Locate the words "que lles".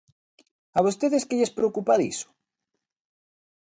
1.27-1.55